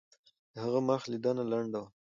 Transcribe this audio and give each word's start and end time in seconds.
د 0.53 0.55
هغه 0.65 0.79
مخ 0.89 1.01
لیدنه 1.11 1.43
لنډه 1.51 1.77
وه. 1.81 1.89